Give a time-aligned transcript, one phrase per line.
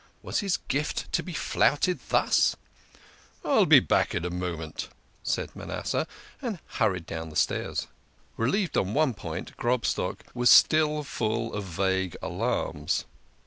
[0.23, 2.55] Was his gift to be flouted thus?"
[3.45, 4.89] I'll be back in a moment,"
[5.21, 6.07] said Manasseh,
[6.41, 7.85] and hurried down the stairs.
[8.35, 13.05] Relieved on one point, Grobstock was still full of vague alarms.